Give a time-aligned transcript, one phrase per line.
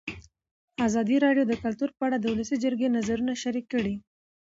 [0.87, 3.95] ازادي راډیو د کلتور په اړه د ولسي جرګې نظرونه شریک کړي.